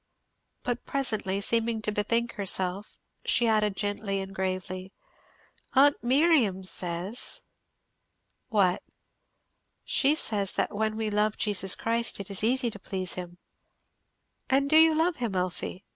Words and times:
But 0.63 0.83
presently, 0.83 1.41
seeming 1.41 1.79
to 1.83 1.91
bethink 1.91 2.31
herself, 2.33 2.97
she 3.23 3.45
added 3.45 3.75
gently 3.75 4.19
and 4.19 4.33
gravely, 4.33 4.91
"Aunt 5.75 6.03
Miriam 6.03 6.63
says" 6.63 7.43
"What?" 8.49 8.81
"She 9.85 10.15
says 10.15 10.55
that 10.55 10.73
when 10.73 10.95
we 10.97 11.11
love 11.11 11.37
Jesus 11.37 11.75
Christ 11.75 12.19
it 12.19 12.31
is 12.31 12.43
easy 12.43 12.71
to 12.71 12.79
please 12.79 13.13
him." 13.13 13.37
"And 14.49 14.67
do 14.71 14.77
you 14.77 14.95
love 14.95 15.17
him, 15.17 15.35
Elfie?" 15.35 15.85